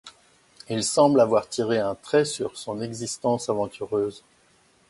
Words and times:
Il 0.67 0.83
semble 0.83 1.19
alors 1.19 1.27
avoir 1.27 1.47
tiré 1.47 1.77
un 1.77 1.93
trait 1.93 2.25
sur 2.25 2.57
son 2.57 2.81
existence 2.81 3.49
aventureuse. 3.49 4.23